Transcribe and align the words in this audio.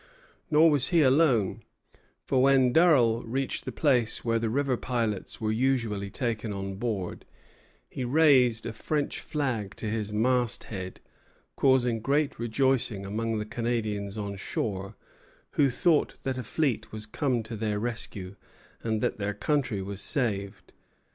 Nor 0.49 0.71
was 0.71 0.87
he 0.87 1.03
alone; 1.03 1.61
for 2.23 2.41
when 2.41 2.73
Durell 2.73 3.21
reached 3.21 3.65
the 3.65 3.71
place 3.71 4.25
where 4.25 4.39
the 4.39 4.49
river 4.49 4.75
pilots 4.75 5.39
were 5.39 5.51
usually 5.51 6.09
taken 6.09 6.51
on 6.51 6.77
board, 6.77 7.23
he 7.87 8.03
raised 8.03 8.65
a 8.65 8.73
French 8.73 9.19
flag 9.19 9.75
to 9.75 9.85
his 9.87 10.11
mast 10.11 10.63
head, 10.63 11.01
causing 11.55 11.99
great 11.99 12.39
rejoicings 12.39 13.05
among 13.05 13.37
the 13.37 13.45
Canadians 13.45 14.17
on 14.17 14.37
shore, 14.37 14.95
who 15.51 15.69
thought 15.69 16.15
that 16.23 16.39
a 16.39 16.41
fleet 16.41 16.91
was 16.91 17.05
come 17.05 17.43
to 17.43 17.55
their 17.55 17.77
rescue, 17.79 18.35
and 18.81 19.01
that 19.01 19.17
their 19.19 19.35
country 19.35 19.83
was 19.83 20.01
saved. 20.01 20.73